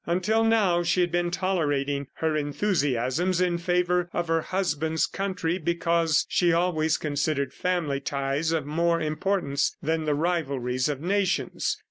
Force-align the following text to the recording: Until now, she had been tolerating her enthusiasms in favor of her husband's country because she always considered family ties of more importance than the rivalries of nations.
Until 0.07 0.43
now, 0.43 0.81
she 0.81 1.01
had 1.01 1.11
been 1.11 1.29
tolerating 1.29 2.07
her 2.15 2.35
enthusiasms 2.35 3.39
in 3.39 3.59
favor 3.59 4.09
of 4.13 4.29
her 4.29 4.41
husband's 4.41 5.05
country 5.05 5.59
because 5.59 6.25
she 6.27 6.51
always 6.51 6.97
considered 6.97 7.53
family 7.53 7.99
ties 7.99 8.51
of 8.51 8.65
more 8.65 8.99
importance 8.99 9.77
than 9.79 10.05
the 10.05 10.15
rivalries 10.15 10.89
of 10.89 11.01
nations. 11.01 11.77